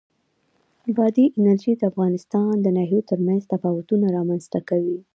بادي 0.95 1.25
انرژي 1.37 1.73
د 1.77 1.81
افغانستان 1.91 2.53
د 2.61 2.67
ناحیو 2.77 3.07
ترمنځ 3.09 3.41
تفاوتونه 3.53 4.05
رامنځ 4.17 4.43
ته 4.53 4.59
کوي. 4.69 4.97